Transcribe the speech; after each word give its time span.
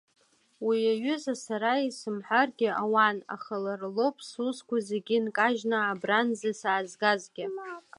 Уи 0.65 0.79
аҩыза 0.93 1.33
ара 1.55 1.73
исымҳәаргьы 1.87 2.69
ауан, 2.81 3.17
аха 3.35 3.55
лара 3.63 3.87
лоуп 3.95 4.17
сусқәа 4.29 4.77
зегьы 4.89 5.17
нкажьны 5.25 5.77
абранӡа 5.81 6.51
саазгазгьы. 6.59 7.45